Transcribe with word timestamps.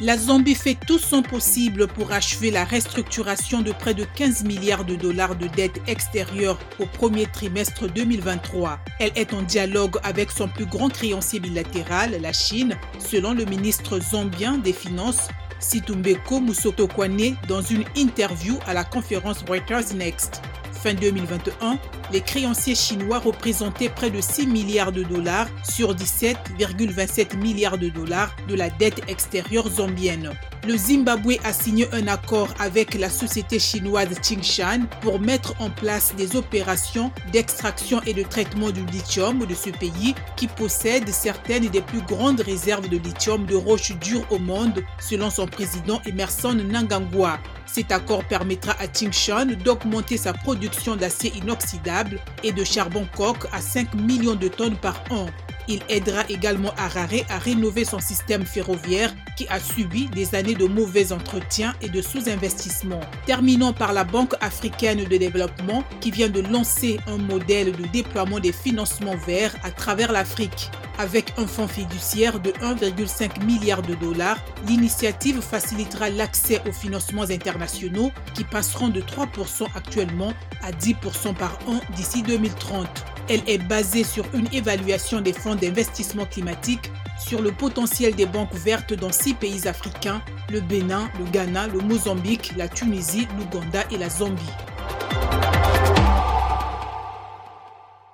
La 0.00 0.16
Zambie 0.16 0.54
fait 0.54 0.76
tout 0.86 1.00
son 1.00 1.22
possible 1.22 1.88
pour 1.88 2.12
achever 2.12 2.52
la 2.52 2.64
restructuration 2.64 3.62
de 3.62 3.72
près 3.72 3.94
de 3.94 4.04
15 4.04 4.44
milliards 4.44 4.84
de 4.84 4.94
dollars 4.94 5.34
de 5.34 5.48
dettes 5.48 5.80
extérieures 5.88 6.60
au 6.78 6.86
premier 6.86 7.26
trimestre 7.26 7.88
2023. 7.88 8.78
Elle 9.00 9.10
est 9.16 9.34
en 9.34 9.42
dialogue 9.42 9.96
avec 10.04 10.30
son 10.30 10.46
plus 10.46 10.66
grand 10.66 10.88
créancier 10.88 11.40
bilatéral, 11.40 12.16
la 12.22 12.32
Chine, 12.32 12.76
selon 13.00 13.34
le 13.34 13.44
ministre 13.44 13.98
zambien 13.98 14.58
des 14.58 14.72
Finances, 14.72 15.26
Situmbeko 15.58 16.40
Musotokwane, 16.42 17.34
dans 17.48 17.62
une 17.62 17.84
interview 17.96 18.56
à 18.68 18.74
la 18.74 18.84
conférence 18.84 19.44
Reuters 19.48 19.96
Next. 19.96 20.40
Fin 20.82 20.94
2021, 20.94 21.76
les 22.12 22.20
créanciers 22.20 22.76
chinois 22.76 23.18
représentaient 23.18 23.88
près 23.88 24.10
de 24.10 24.20
6 24.20 24.46
milliards 24.46 24.92
de 24.92 25.02
dollars 25.02 25.48
sur 25.64 25.92
17,27 25.94 27.36
milliards 27.36 27.78
de 27.78 27.88
dollars 27.88 28.34
de 28.48 28.54
la 28.54 28.70
dette 28.70 29.02
extérieure 29.08 29.68
zambienne. 29.68 30.30
Le 30.68 30.76
Zimbabwe 30.76 31.38
a 31.44 31.54
signé 31.54 31.88
un 31.94 32.08
accord 32.08 32.50
avec 32.60 32.92
la 32.92 33.08
société 33.08 33.58
chinoise 33.58 34.12
Tsingshan 34.20 34.80
pour 35.00 35.18
mettre 35.18 35.54
en 35.60 35.70
place 35.70 36.14
des 36.14 36.36
opérations 36.36 37.10
d'extraction 37.32 38.02
et 38.02 38.12
de 38.12 38.22
traitement 38.22 38.68
du 38.68 38.84
lithium 38.84 39.46
de 39.46 39.54
ce 39.54 39.70
pays 39.70 40.14
qui 40.36 40.46
possède 40.46 41.08
certaines 41.08 41.68
des 41.68 41.80
plus 41.80 42.02
grandes 42.02 42.42
réserves 42.42 42.86
de 42.90 42.98
lithium 42.98 43.46
de 43.46 43.56
roches 43.56 43.96
dures 43.96 44.26
au 44.30 44.38
monde, 44.38 44.84
selon 45.00 45.30
son 45.30 45.46
président 45.46 46.02
Emerson 46.04 46.56
Nangangwa. 46.70 47.38
Cet 47.64 47.90
accord 47.90 48.22
permettra 48.24 48.72
à 48.78 48.88
Tsingshan 48.88 49.46
d'augmenter 49.64 50.18
sa 50.18 50.34
production 50.34 50.96
d'acier 50.96 51.32
inoxydable 51.34 52.20
et 52.44 52.52
de 52.52 52.62
charbon 52.62 53.08
coque 53.16 53.46
à 53.54 53.62
5 53.62 53.94
millions 53.94 54.34
de 54.34 54.48
tonnes 54.48 54.76
par 54.76 55.02
an. 55.08 55.28
Il 55.68 55.82
aidera 55.90 56.24
également 56.30 56.72
Harare 56.78 57.24
à 57.28 57.38
rénover 57.38 57.84
son 57.84 58.00
système 58.00 58.46
ferroviaire 58.46 59.14
qui 59.36 59.46
a 59.48 59.60
subi 59.60 60.06
des 60.06 60.34
années 60.34 60.54
de 60.54 60.64
mauvais 60.64 61.12
entretien 61.12 61.74
et 61.82 61.90
de 61.90 62.00
sous-investissement. 62.00 63.00
Terminons 63.26 63.74
par 63.74 63.92
la 63.92 64.04
Banque 64.04 64.34
africaine 64.40 65.04
de 65.04 65.16
développement 65.18 65.84
qui 66.00 66.10
vient 66.10 66.30
de 66.30 66.40
lancer 66.40 66.98
un 67.06 67.18
modèle 67.18 67.72
de 67.72 67.86
déploiement 67.92 68.40
des 68.40 68.52
financements 68.52 69.16
verts 69.26 69.54
à 69.62 69.70
travers 69.70 70.10
l'Afrique. 70.10 70.70
Avec 70.98 71.32
un 71.36 71.46
fonds 71.46 71.68
fiduciaire 71.68 72.40
de 72.40 72.50
1,5 72.50 73.44
milliard 73.44 73.82
de 73.82 73.94
dollars, 73.94 74.38
l'initiative 74.66 75.40
facilitera 75.40 76.08
l'accès 76.08 76.60
aux 76.66 76.72
financements 76.72 77.30
internationaux 77.30 78.10
qui 78.34 78.42
passeront 78.42 78.88
de 78.88 79.00
3% 79.00 79.66
actuellement 79.76 80.32
à 80.62 80.72
10% 80.72 81.34
par 81.34 81.58
an 81.68 81.80
d'ici 81.94 82.22
2030. 82.22 83.04
Elle 83.28 83.42
est 83.46 83.58
basée 83.58 84.04
sur 84.04 84.24
une 84.32 84.48
évaluation 84.54 85.20
des 85.20 85.34
fonds 85.34 85.54
d'investissement 85.54 86.24
climatique 86.24 86.90
sur 87.18 87.42
le 87.42 87.52
potentiel 87.52 88.14
des 88.14 88.24
banques 88.24 88.54
vertes 88.54 88.94
dans 88.94 89.12
six 89.12 89.34
pays 89.34 89.68
africains, 89.68 90.22
le 90.50 90.60
Bénin, 90.60 91.10
le 91.18 91.30
Ghana, 91.30 91.66
le 91.66 91.80
Mozambique, 91.80 92.52
la 92.56 92.68
Tunisie, 92.68 93.28
l'Ouganda 93.38 93.84
et 93.90 93.98
la 93.98 94.08
Zambie. 94.08 94.42